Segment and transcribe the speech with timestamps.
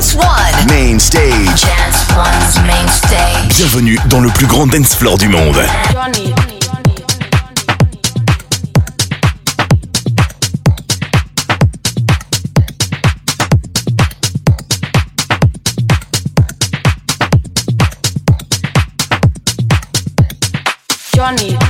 [0.00, 0.66] Dance One.
[0.66, 1.60] Main stage.
[1.60, 3.54] Dance One's main stage.
[3.58, 5.60] Bienvenue dans le plus grand dance floor du monde.
[5.92, 6.32] Johnny.
[21.14, 21.69] Johnny.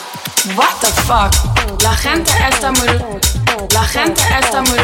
[0.41, 1.29] What the fuck?
[1.83, 2.87] La gente está muy
[3.69, 4.77] La gente está muy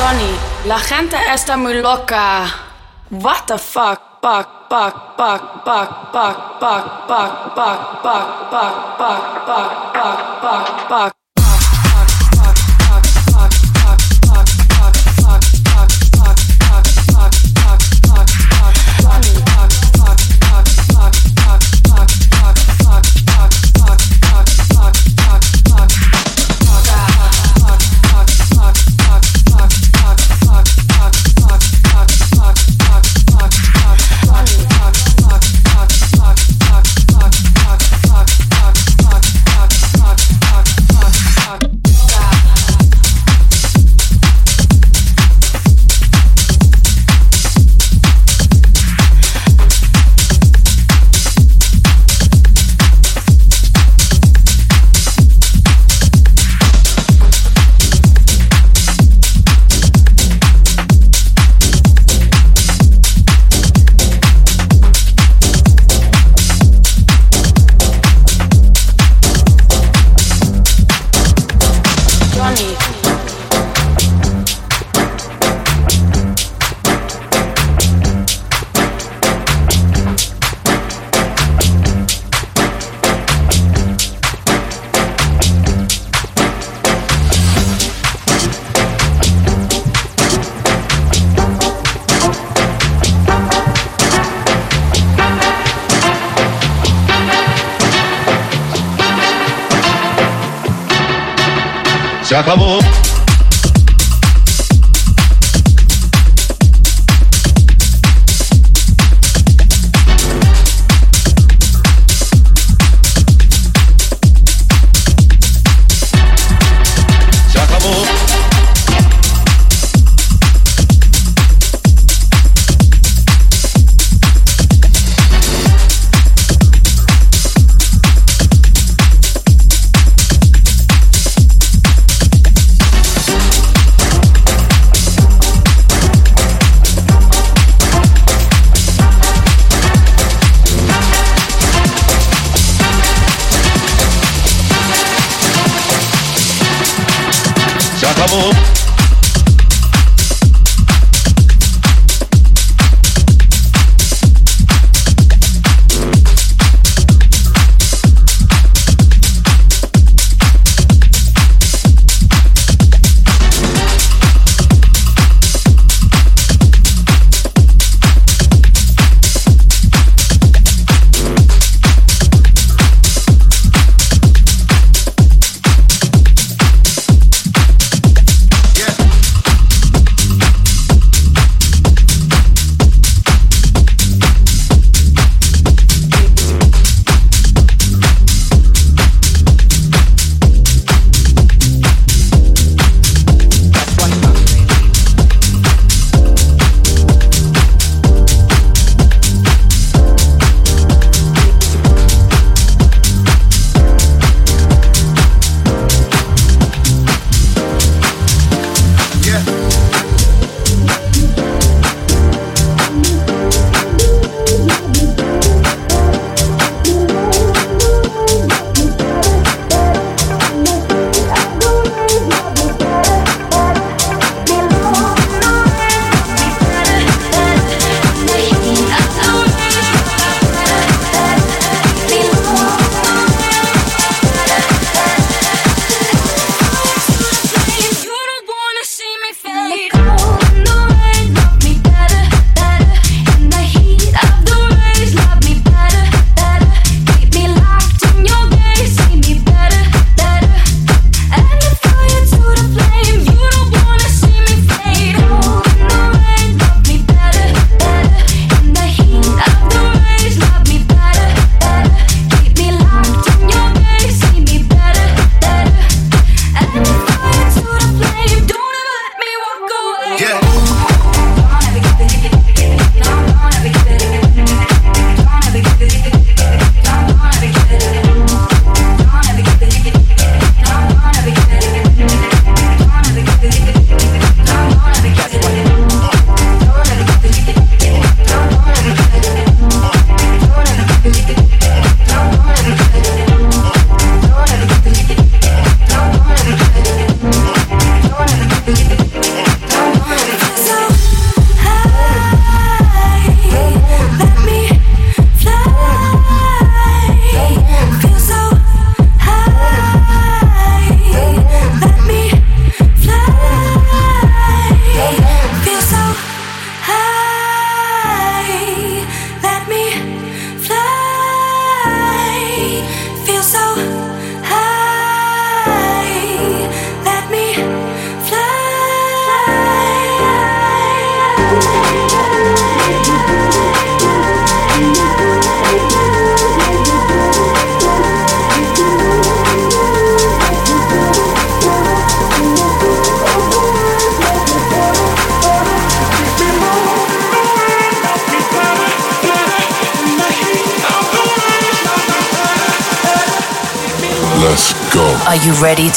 [0.00, 0.49] está muy
[1.80, 2.46] loca.
[3.08, 4.10] What the fuck?
[4.20, 11.19] Fuck, fuck, fuck, fuck, fuck, fuck, fuck, fuck, fuck, fuck, fuck, fuck, fuck, fuck,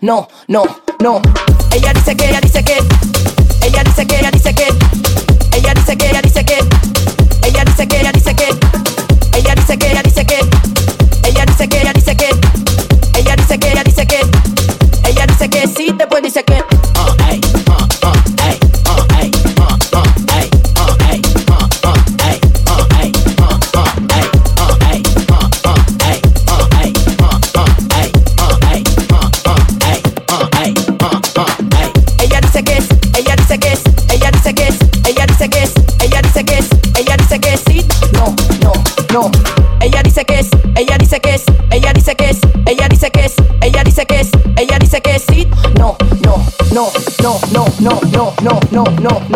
[0.00, 0.64] no, no,
[1.00, 1.20] no.
[1.72, 2.78] Ella dice que, ella dice que,
[3.62, 4.68] ella dice que, ella dice que,
[5.56, 6.58] ella dice que, ella dice que,
[7.46, 8.56] ella dice que, ella dice que,
[9.36, 10.16] ella dice que, ella dice
[10.48, 10.66] que,
[11.26, 12.28] ella dice que, ella dice que,
[13.18, 14.20] ella dice que, ella dice que,
[15.08, 16.73] ella dice que sí, después dice que.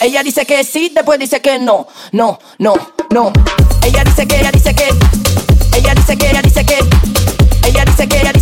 [0.00, 2.74] Ella dice que sí, después dice que no, no, no,
[3.10, 3.32] no.
[3.84, 4.88] Ella dice que, ella dice que,
[5.76, 6.78] ella dice que, ella dice que,
[7.68, 8.41] ella dice que, ella dice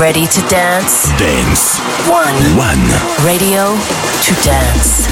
[0.00, 1.04] Ready to dance?
[1.18, 1.78] Dance.
[2.08, 2.34] One.
[2.56, 2.80] One.
[3.22, 3.76] Radio
[4.24, 5.04] to dance.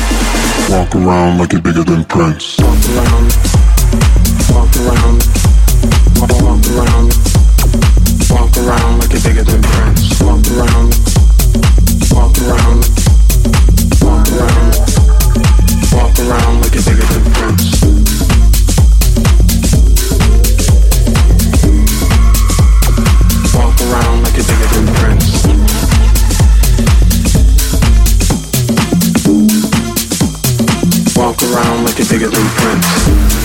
[0.71, 2.57] Walk around like you're bigger than Prince.
[2.59, 3.29] Walk around.
[4.49, 5.21] Walk around.
[6.17, 7.13] Walk, walk around.
[8.33, 10.23] Walk around like you're bigger than Prince.
[10.23, 10.97] Walk around.
[12.17, 12.81] Walk around.
[14.01, 14.73] Walk around.
[15.93, 18.08] Walk around like you're bigger than Prince.
[31.53, 33.38] Around like you're bigger than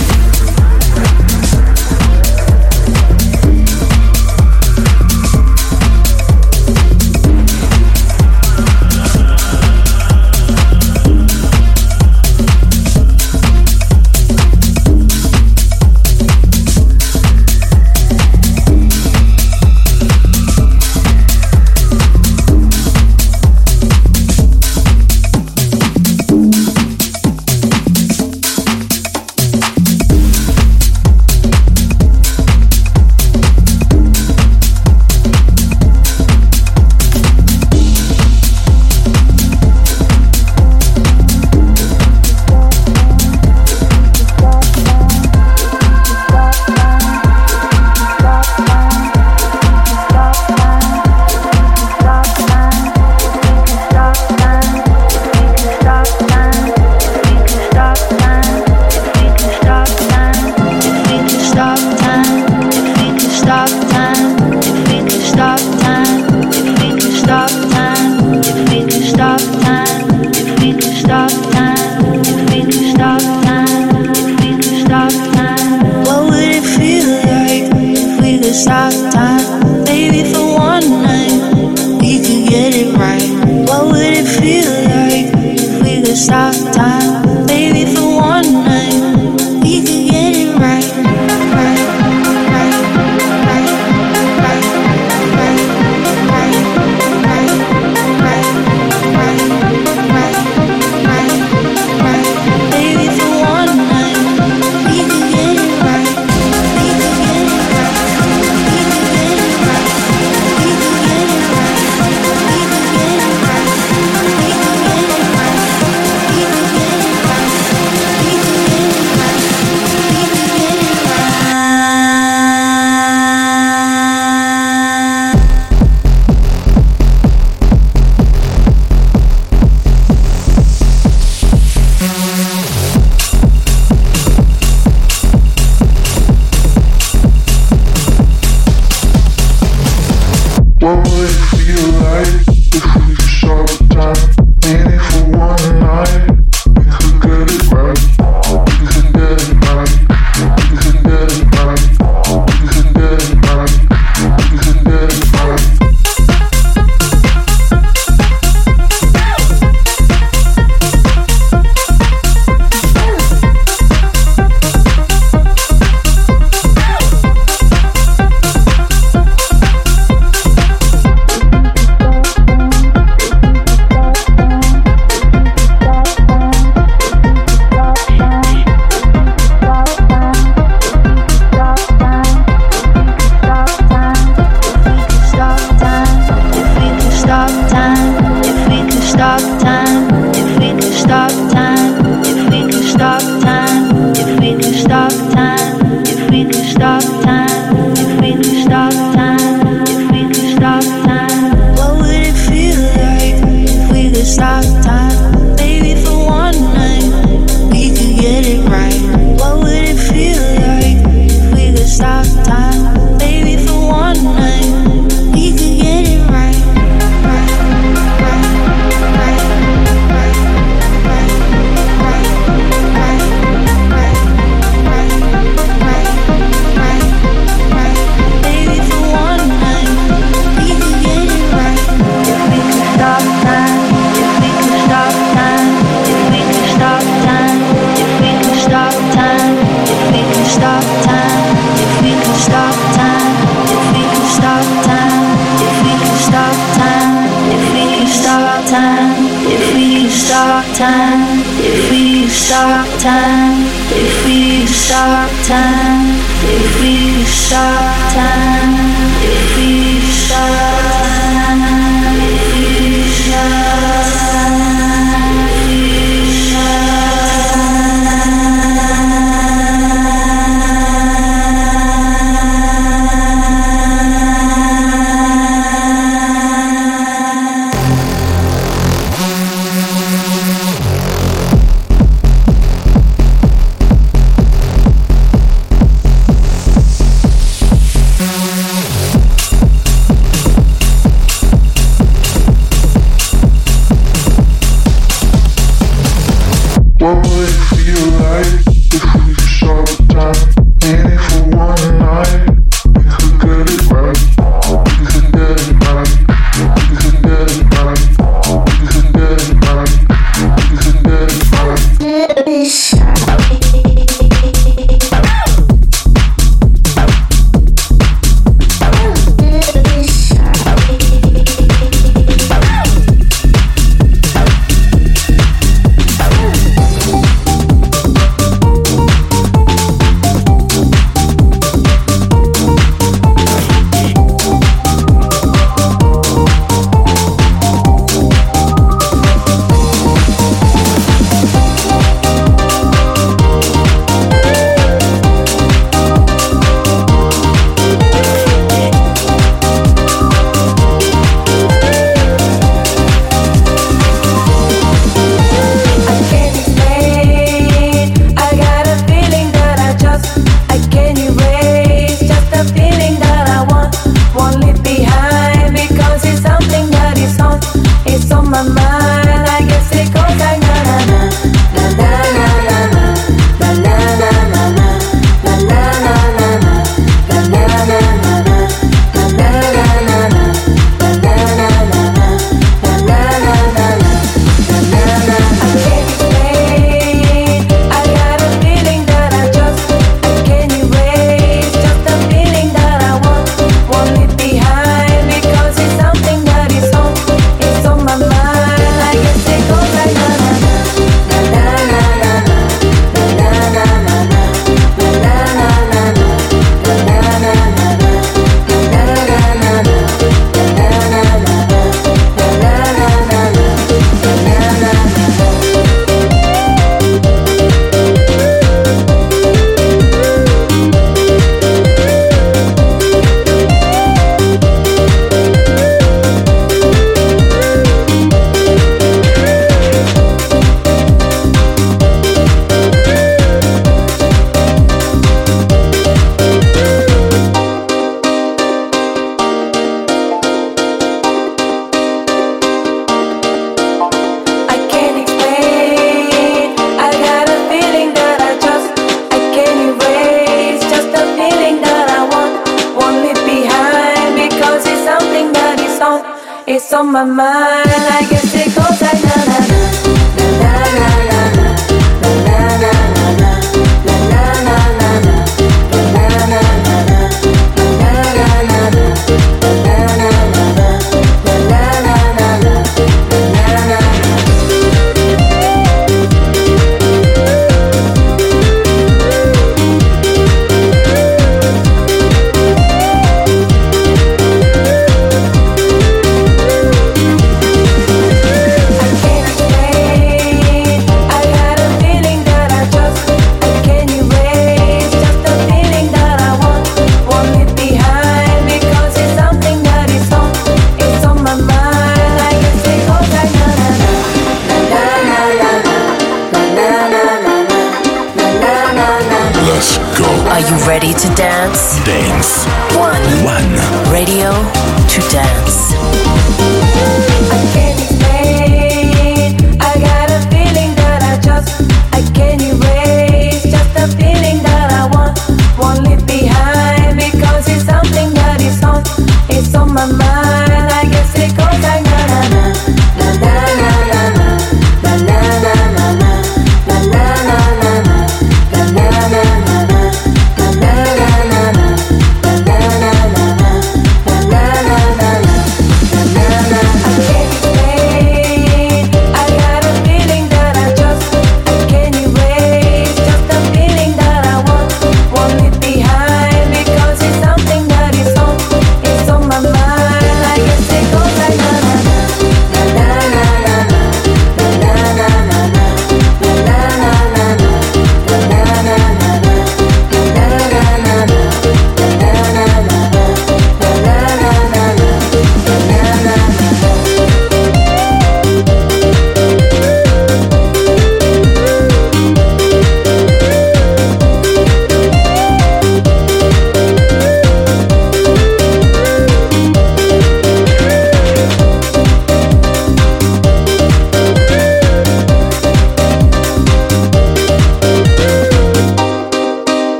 [250.74, 257.93] time, if we stop time, if we stop time, if we stop